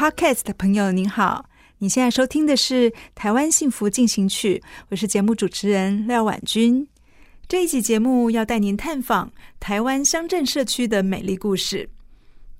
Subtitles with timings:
[0.00, 1.44] Podcast 的朋友您好，
[1.76, 4.56] 你现在收听的是《台湾幸福进行曲》，
[4.88, 6.88] 我是节目主持人廖婉君。
[7.46, 9.30] 这一集节目要带您探访
[9.60, 11.86] 台湾乡镇社区的美丽故事。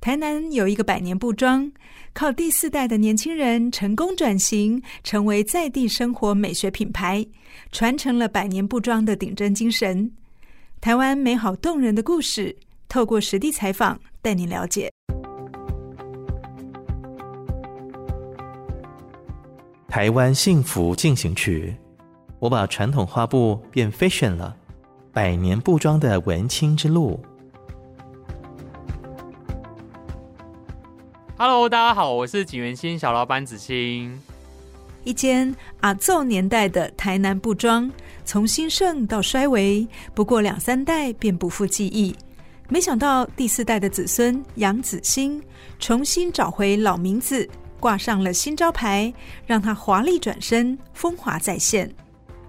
[0.03, 1.73] 台南有一个百年布庄，
[2.13, 7.27] 靠第四代的年轻人成功转型，成为在地生活美学品牌，
[7.73, 10.13] 传承了百年布庄的顶真精神。
[10.79, 12.55] 台湾美好动人的故事，
[12.87, 14.91] 透过实地采访带您了解。
[19.91, 21.75] 台湾幸福进行曲，
[22.39, 24.55] 我把传统花布变 fashion 了，
[25.13, 27.21] 百年布庄的文青之路。
[31.37, 34.17] Hello，大家好，我是景元新小老板子兴。
[35.03, 37.91] 一间阿奏年代的台南布庄，
[38.25, 42.15] 从兴盛到衰微，不过两三代便不复记忆。
[42.69, 45.43] 没想到第四代的子孙杨子兴，
[45.81, 47.49] 重新找回老名字。
[47.81, 49.13] 挂上了新招牌，
[49.47, 51.91] 让它华丽转身，风华再现。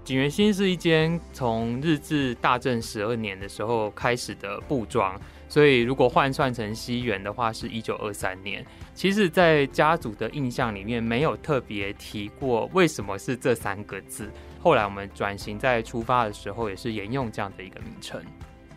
[0.04, 8.64] 景元新是一间从日治大正十二年的时候开始的布庄，所以如果换算成西元的话，是一九二三年。
[8.94, 14.28] 其实，在家族的印象里面，没有特别提过为什么是这三个字。
[14.60, 18.20] 后来我们转型在出发的时候，也是沿用这样的一个名称。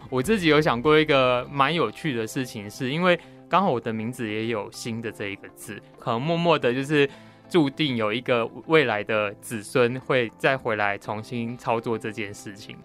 [0.10, 3.20] 我自己有想过一个蛮有趣的事情，是因为。
[3.48, 7.08] 刚好我的名字也有“新”的这一个字，可能默默的，就是
[7.48, 12.76] 注定有一个未来的子孙会再回来重新操作这件事情。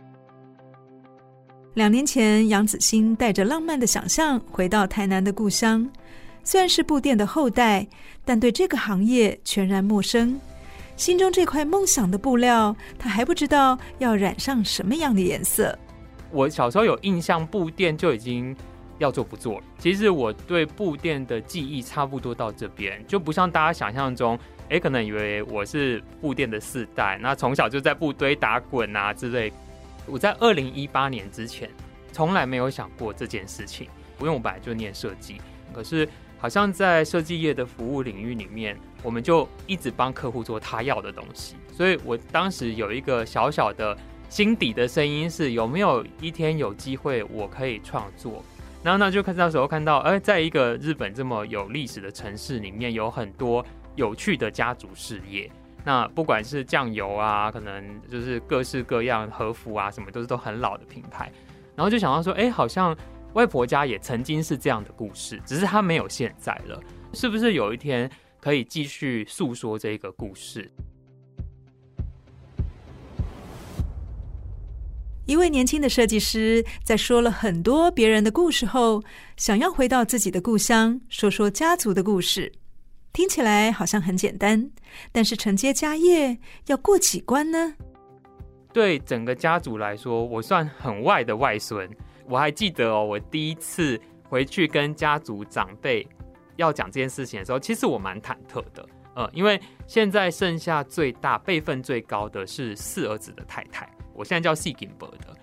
[1.73, 5.91] 两年前，杨子欣带着浪漫的想象回到台南的故乡，
[6.45, 7.89] 虽然是布店的后代，
[8.23, 10.39] 但对这个行业全然陌生。
[10.95, 15.77] 心中这块梦想的布料，他还不知道要染上什么样的颜色。
[16.33, 18.57] 我小时候有印象，布店就已经。
[19.01, 24.39] 要做不做了，其实我对布店的记忆差不多到这边，就不像大家想象中，
[24.69, 29.51] 哎，可能以为我是布店的四代，那从小就在布堆打滚啊之类。
[30.05, 31.71] 我在二零一八年之前，
[32.13, 33.89] 从来没有想过这件事情，
[34.19, 35.41] 因为我本来就念设计，
[35.73, 43.97] 可是好像在设计业的服务领域里面，我们就一直帮客户做他要的东西，所以我当时有一个小小的
[44.31, 48.43] 心底的声音是，有没有一天有机会我可以创作。
[48.81, 55.51] 然后那就看到时候看到，哎，在一个日本这么有历史的城市里面，有很多有趣的家族事业。
[55.85, 61.31] 那不管是酱油啊，可能就是各式各样和服啊，什么都是都很老的品牌。
[61.75, 62.97] 然后就想到说，哎，好像
[63.33, 66.81] 外婆家也曾经是这样的故事，只是它没有现在了。
[67.13, 68.09] 是不是有一天
[68.41, 70.71] 可以继续诉说这个故事？
[75.31, 79.01] 一位年轻的设计师在说了很多别人的故事后，
[79.37, 82.51] 想要回到自己的故乡，说说家族的故事。
[83.13, 84.73] 听起来好像很简单，
[85.13, 86.37] 但是承接家业
[86.67, 87.75] 要过几关呢？
[88.73, 91.89] 对整个家族来说，我算很外的外孙。
[92.29, 96.05] 我还记得哦，我第一次回去跟家族长辈
[96.57, 98.85] 要讲这件事情的时候，其实我蛮忐忑的。
[99.15, 103.89] 呃，因为现在剩下最大辈分最高的是四儿子的太太。
[104.21, 105.35] 我现在叫细金伯的，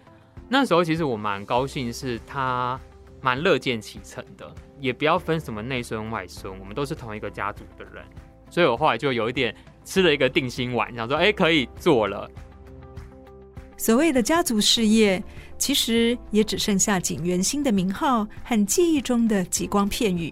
[0.48, 2.80] 那时候其实我蛮高兴，是他
[3.22, 8.06] 蛮乐见其成的，也不要分什么内孙外孙，我们都是同一个家族的人，
[8.52, 12.30] 所以我后来就有一点吃了一个定心丸，想说，哎，可以做了。
[13.78, 15.24] 所谓的家族事业，
[15.58, 20.32] 其实也只剩下景元星的名号和记忆中的几光片语。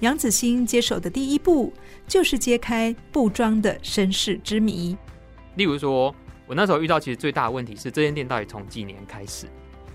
[0.00, 1.70] 杨子欣接手的第一步，
[2.06, 4.96] 就是揭开布庄的身世之谜，
[5.56, 6.14] 例如说。
[6.48, 9.46] 我那时候遇到其实最大的问题是，这间店到底从几年开始？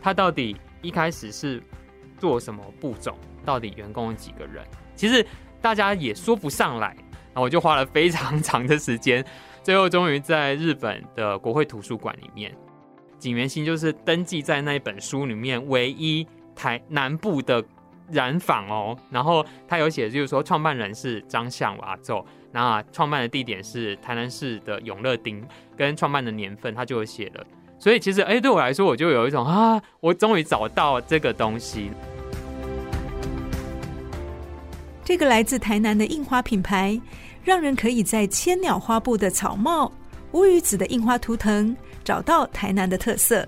[0.02, 1.62] 他到底一开始是
[2.20, 3.18] 做什么步骤？
[3.44, 4.64] 到底员工有几个人？
[4.96, 5.26] 其实
[5.60, 6.96] 大家也说不上来。
[7.34, 9.26] 然后我就花了非常长的时间
[9.64, 12.56] 最后终于在日本的国会图书馆里面，
[13.18, 17.64] 锦源兴就是登记在那本书里面唯一台南部的
[18.12, 18.98] 染坊哦。
[19.10, 25.44] 然后他有写，就是说创办人是张相阿奏，那创办的地点是台南市的永乐町，
[25.78, 27.46] 跟创办的年份他就有写了。
[27.80, 31.92] 所以其实哎，对我来说，我就有一种啊，我终于找到这个东西。
[35.04, 36.98] 这个来自台南的印花品牌，
[37.44, 39.92] 让人可以在千鸟花布的草帽、
[40.32, 41.76] 乌鱼子的印花图腾
[42.06, 43.46] 找到台南的特色。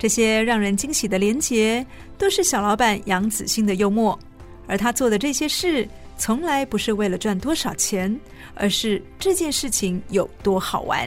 [0.00, 1.84] 这些让人惊喜的连结，
[2.16, 4.18] 都是小老板杨子兴的幽默。
[4.66, 5.86] 而他做的这些事，
[6.16, 8.18] 从来不是为了赚多少钱，
[8.54, 11.06] 而是这件事情有多好玩。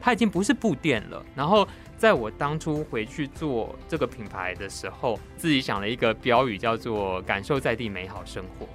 [0.00, 1.22] 他已经不是布店了。
[1.34, 1.68] 然后，
[1.98, 8.66] 在我当初回去做这个品牌的时候，自己想了一个标语，叫做“感受在地美好生活”。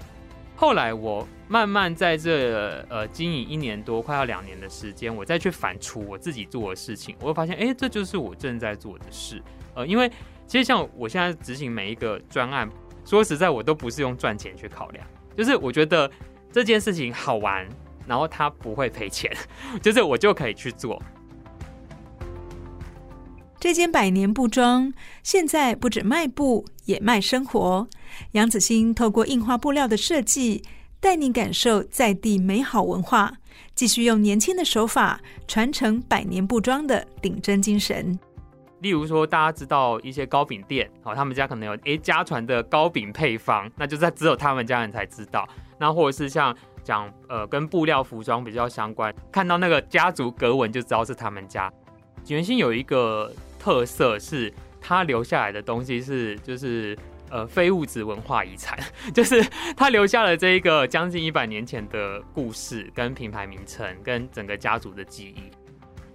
[0.61, 9.41] 后来我慢慢在这呃经营一年多，快要两年的时间，我再去反刍我自己做的事情，我会发现，哎，这就是我正在做的事。
[9.73, 10.07] 呃，因为
[10.45, 12.69] 其实像我现在执行每一个专案，
[13.03, 15.03] 说实在，我都不是用赚钱去考量，
[15.35, 16.09] 就是我觉得
[16.51, 17.67] 这件事情好玩，
[18.05, 19.35] 然后它不会赔钱，
[19.81, 21.01] 就是我就可以去做。
[23.61, 24.91] 这间百年布庄
[25.21, 27.87] 现在不止卖布，也卖生活。
[28.31, 30.63] 杨子欣透过印花布料的设计，
[30.99, 33.31] 带你感受在地美好文化，
[33.75, 38.19] 继续用年轻的手法传承百年布庄的顶真精神。
[38.79, 45.47] 例如说，大家知道一些糕饼店，哦，他们家可能有诶家传的糕饼配方，那就在只有他们家人才知道。
[45.77, 51.71] 那或者是像讲呃跟布料服装比较相关，看到那个家族格纹就知道是他们家。
[52.27, 53.31] 原先有一个。
[53.61, 56.97] 特色是他留下来的东西是就是
[57.29, 58.79] 呃非物质文化遗产，
[59.13, 59.39] 就是
[59.77, 65.51] 他留下了这一个将近一百年前的故事跟品牌名称跟整个家族的记忆。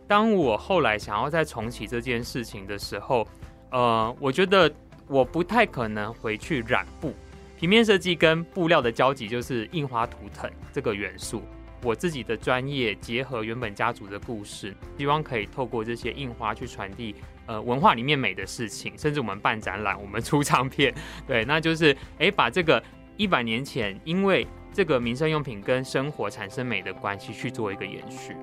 [0.09, 3.25] 当我后来想要再重启这件事情的时候，
[3.71, 4.69] 呃，我觉得
[5.07, 7.15] 我不太可能回去染布，
[7.57, 11.43] 平面设计跟布料的交集就是印花图腾这个元素。
[11.83, 17.15] 我自己的专业结合原本家族的故事，希望可以透过这些印花去传递
[17.47, 20.95] 呃文化里面美的事情，甚至我们办展览，我们出唱片，
[21.27, 22.83] 对，那就是 诶把这个
[23.17, 28.37] 一百年前因为这个民生用品跟生活产生美的关系去做一个延续。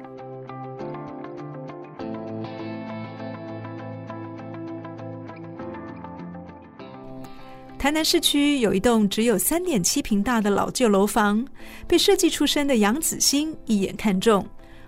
[7.83, 11.45] 台南市区有一栋只有三点七坪大的老旧楼房，
[11.85, 14.47] 被设计出身的杨子兴一眼看中，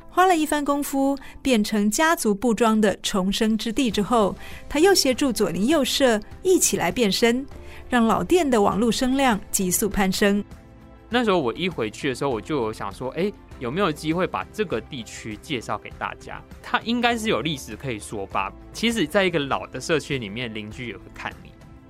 [0.09, 4.33] 花了一番功夫变成家族布庄的重生之地之后，
[4.69, 7.45] 他又协助左邻右舍一起来变身，
[7.89, 10.41] 让老店的网络声量急速攀升。
[11.09, 16.41] 那时候我一回去的时候，我就有想说，哎，有没有机会把这个地区介绍给大家？
[16.63, 18.53] 它应该是有历史可以说吧。
[18.71, 21.29] 其实，在一个老的社区里面，邻居也会看。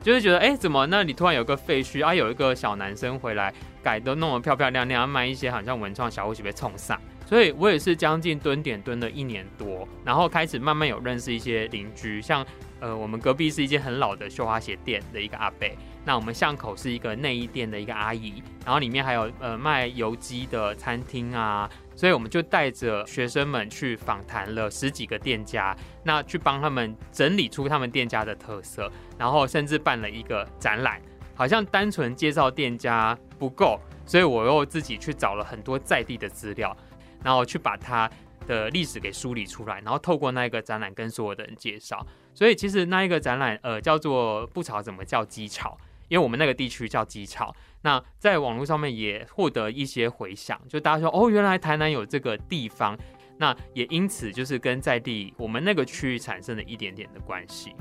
[0.05, 2.13] 就是觉得，哎，怎么那里突然有个废墟啊？
[2.13, 7.01] 有一个小男生回来改的，弄得漂漂亮亮，卖一些好像文创小物，被冲散。
[7.25, 12.45] 所以我也是将近蹲点蹲了一年多，然后开始慢慢有认识一些邻居，像
[12.79, 15.67] 呃，我们隔壁是一间很老的绣花鞋店的一个阿伯，
[16.03, 21.69] 那我们巷口是一个内衣店的一个阿姨，然后里面还有呃卖油鸡的餐厅啊。
[21.97, 31.01] 所以我们就带着学生们去访谈了十几个店家，那去帮他们整理出他们店家的特色，然后甚至办了一个展览。
[31.33, 36.75] 好像单纯介绍店家不够，所以我又自己去找了很多在地的资料，
[37.23, 38.09] 然后去把它
[38.45, 42.05] 的历史给梳理出来，然后透过那一个展览跟所有的人介绍。
[42.33, 45.77] 所以其实那一个展览，呃，叫做不潮怎么叫鸡草？
[46.07, 52.95] 因为我们那个地区叫鸡草，那在网络上面也获得一些回响，就大家说哦，原来台南有这个地方，
[53.39, 57.75] 那也因此就是跟在地我们那个区域产生了一点点的关系。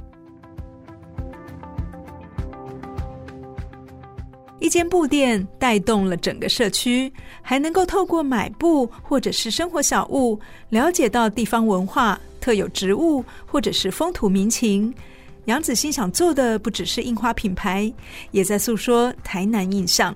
[4.61, 10.39] 一间布店带动了整个社区，还能够透过买布或者是生活小物，
[10.71, 14.95] 了解到地方文化、特有植物或者是风土民情。
[15.47, 17.93] 杨子欣想做的不只是印花品牌，
[18.31, 20.15] 也在诉说台南印象。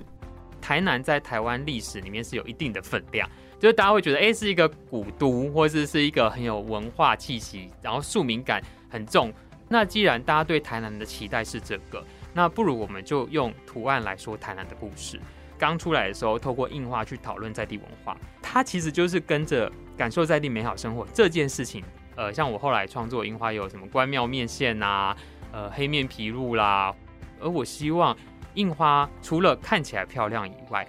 [0.62, 3.28] 台南在台湾历史里面是有一定的分量，
[3.61, 9.30] 就是大家会觉得，哎，是一个古都，或者是是一个很有文化气息，然后庶民感很重。
[9.68, 15.20] 那既然大家对台南的期待是这个，那不如我们就用图案来说台南的故事。
[15.58, 21.82] 刚出来的时候，透过印花去讨论在地文化，它其实就是跟着感受在地美好生活这件事情。
[22.14, 25.16] 呃，像我后来创作印花有什么关庙面线呐、啊，
[25.50, 26.94] 呃，黑面琵鹭啦，
[27.40, 28.16] 而我希望
[28.54, 30.87] 印花除了看起来漂亮以外，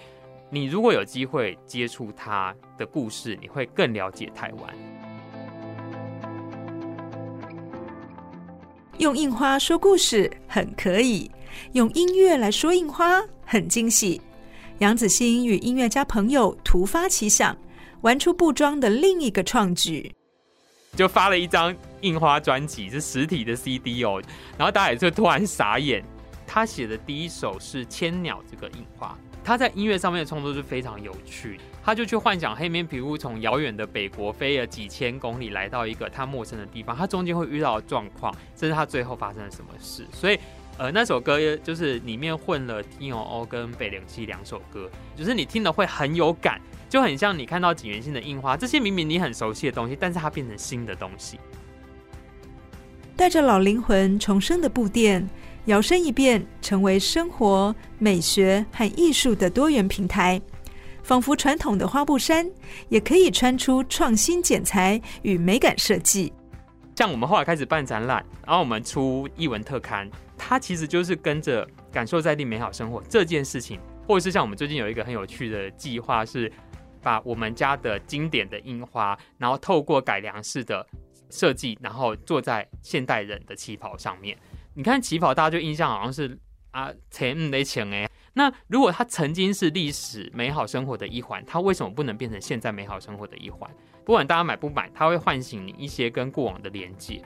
[0.51, 4.98] 你如果有机会接触它的故事，你会更了解台湾。
[8.99, 11.31] 用印花说故事很可以，
[11.71, 14.19] 用音乐来说印花很惊喜。
[14.79, 17.55] 杨子欣与音乐家朋友突发奇想，
[18.01, 20.13] 玩出布庄的另一个创举，
[20.97, 24.21] 就发了一张印花专辑，是实体的 CD 哦。
[24.57, 26.03] 然后大家也就突然傻眼，
[26.45, 29.17] 他写的第一首是《千鸟》这个印花。
[29.45, 40.05] 他在音乐上面的创作是非常有趣，他就去幻想黑面琵鹭从遥远的北国飞了几千公里来到一个他陌生的地方，他中间会遇到的状况，甚至他最后发生了什么事。
[40.11, 40.37] 所以，
[40.77, 51.39] 呃，那首歌就是里面混了 T O O 跟北冷七两首歌，就是你听了会很有感，就很像你看到景元兴的印花，这些明明你很熟悉的东西，但是它变成新的东西，
[53.15, 55.27] 带着老灵魂重生的布店。
[55.65, 60.41] 摇身一变，成为生活、美学和艺术的多元平台，
[61.09, 62.47] 仿佛传统的花布衫
[62.87, 66.31] 也可以穿出创新剪裁与美感设计。
[66.95, 76.51] 像我们后来开始办展览，然后我们出艺文特刊，它其实就是跟着感受在地美好生活这件事情，或者是像我们最近有一个很有趣的计划，是
[77.01, 80.85] 把我们家的经典的樱花，然后透过改良式的
[81.31, 84.37] 设计，然后做在现代人的旗袍上面。
[84.75, 86.37] 你看旗袍，大家就印象好像是
[86.69, 88.07] 啊，钱没钱哎。
[88.39, 93.69] 那如果它曾经是历史美好生活的一环，它为什么不能变成现在美好生活的一环？
[94.05, 97.21] 不管大家买不买，它会唤醒你一些跟过往的连接。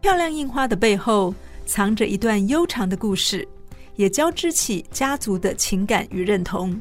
[0.00, 1.34] 漂亮印花的背后，
[1.66, 3.48] 藏着一段悠长的故事，
[3.96, 6.80] 也交织起家族的情感与认同。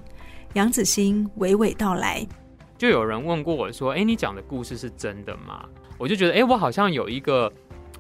[0.54, 2.24] 杨子欣娓娓道来，
[2.82, 5.70] 就有人问过我说：“哎，你讲的故事是真的吗？”
[6.00, 7.54] 我就觉得，哎，我好像有一个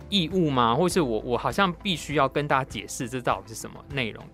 [0.09, 0.73] 义务吗？
[0.73, 4.25] 或是我我好像必须要跟大家解释这到底是什么内容？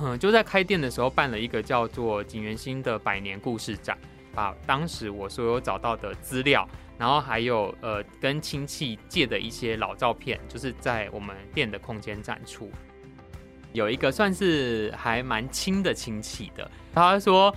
[0.00, 3.98] 嗯，就在开店的时候办了一个叫做景元兴的百年故事展，
[4.34, 12.70] 把当时我所有找到的资料，然后还有呃跟亲戚借的一些老照片，就是在我们店的空间展出。
[13.74, 17.54] 有一个算是还蛮亲的亲戚的，他说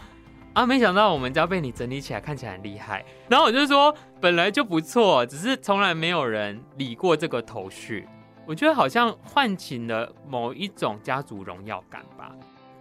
[0.57, 3.05] 啊，没想到我们家被你整理起来，看起来很厉害。
[3.29, 8.07] 然后我就说，本来就不错，只是从来没有人理过这个头绪。
[8.43, 12.31] 我觉得好像唤起了某一种家族荣耀感吧。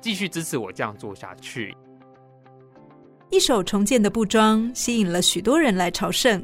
[0.01, 1.77] 继续支持我这样做下去。
[3.29, 6.43] 一手重建的布庄吸引了许多人来朝圣，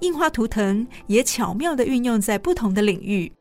[0.00, 3.32] 印花图腾也巧妙地运用在不同的领域。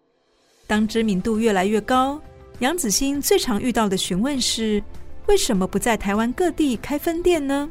[0.66, 2.18] 当知名度越来越高。
[2.60, 4.82] 杨子欣最常遇到的询问是：
[5.28, 7.70] 为什么不在台湾各地开分店呢？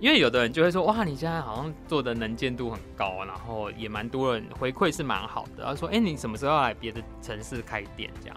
[0.00, 8.36] 因为有的人就会说：“哇，你现在好像做的能见度很高，然后也蛮多人回馈是蛮好的。”然后说：“哎，你什么时候来别的城市开店？”这样，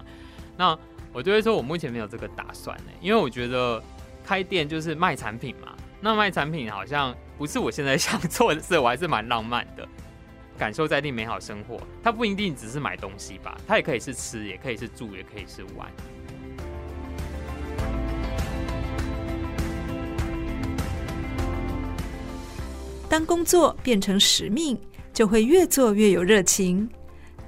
[0.56, 0.78] 那
[1.12, 3.82] 我就会说：“我目前没有这个打算呢，因为我觉得
[4.24, 5.76] 开店就是卖产品嘛。
[6.00, 9.88] 那卖产品好像不是我现在想做的事，我还是蛮浪漫的。”
[10.58, 15.90] 感受在地美好生活，它不一定只是买东西吧，它也可以是吃，也可以是住，也可以是玩。
[23.10, 24.80] 当工作变成使命，
[25.12, 26.88] 就会越做越有热情。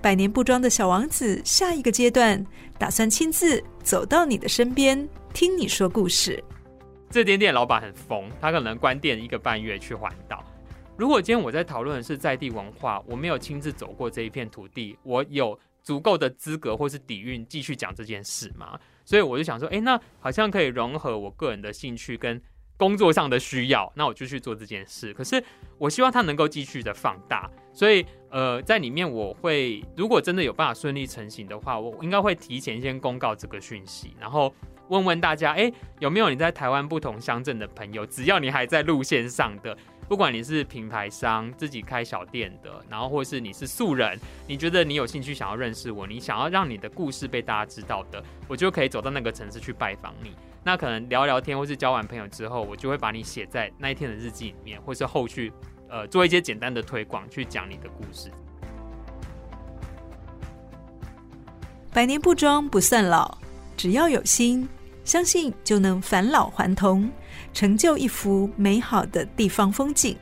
[0.01, 2.43] 百年布庄的小王子，下一个阶段
[2.79, 6.43] 打算亲自走到你的身边，听你说故事。
[7.11, 10.43] 这间店老板很疯，他可能关店一个半月去环岛。
[10.97, 18.79] 如果今天我在讨论的是在地文化，我没有亲自走过这一片土地，我有足够的资格或是底蕴继续讲这件事吗？
[19.05, 22.41] 所以我就想说，诶，那好像可以融合我个人的兴趣跟
[22.81, 25.13] 工作上的需要，那我就去做这件事。
[25.13, 25.43] 可是
[25.77, 34.51] 我希望它能够继续的放大，所以呃，在里面我会如果真的有办法顺利成型的话，我应该会提前先公告这个讯息，然后
[34.87, 38.03] 问问大家，诶，有没有你在台湾不同乡镇的朋友？
[38.03, 39.77] 只要你还在路线上的。
[40.09, 50.35] 不管你是品牌商自己开小店的，然后或是你是素人，你觉得你有兴趣想要认识我，你想要让你的故事被大家知道的，我就可以走到那个城市去拜访你。
[50.63, 55.51] 那可能聊聊天，或是交完朋友之后，我就会把你写在那一天的日记里面，或是后续
[55.89, 58.29] 呃做一些简单的推广，去讲你的故事。
[61.93, 63.37] 百年不装不算老，
[63.75, 64.67] 只要有心，
[65.03, 67.11] 相信就能返老还童。
[67.53, 70.15] 成就一幅美好的地方风景。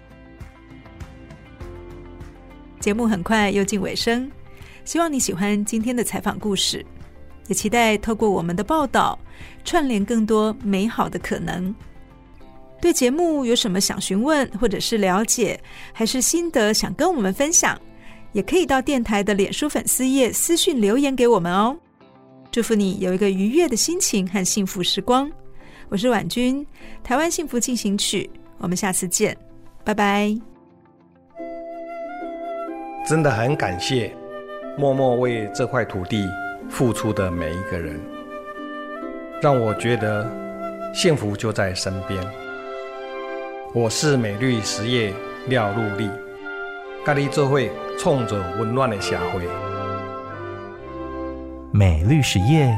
[2.79, 4.31] 节目很快又近尾声，
[4.83, 6.83] 希望你喜欢今天的采访故事，
[7.49, 9.19] 也期待透过我们的报道，
[9.65, 11.75] 串联更多美好的可能。
[12.79, 15.59] 对节目有什么想询问，或者是了解，
[15.91, 17.77] 还是心得想跟我们分享，
[18.31, 21.77] 也可以到电台的脸书粉丝页私讯留言给我们哦。
[22.51, 25.29] 祝福你有一个愉悦的心情和幸福时光。
[25.89, 26.65] 我是婉君，
[27.03, 28.29] 台湾幸福进行曲，
[28.59, 29.35] 我们下次见，
[29.83, 30.33] 拜拜。
[33.05, 34.15] 真的很感谢
[34.77, 36.23] 默默为这块土地
[36.69, 37.99] 付出的每一个人，
[39.41, 40.25] 让我觉得
[40.93, 42.23] 幸福就在身边。
[43.73, 45.13] 我是美绿实业
[45.47, 46.09] 廖禄立，
[47.05, 49.41] 咖喱做会冲着温暖的社会。
[51.71, 52.73] 美绿实业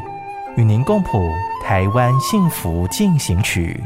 [0.58, 1.30] 与您共谱
[1.64, 3.82] 台湾幸福进行曲。